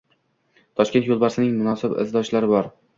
“Toshkent 0.81 1.11
yo‘lbarsi”ning 1.11 1.55
munosib 1.61 1.97
izdoshlari 2.09 2.55
bor 2.59 2.77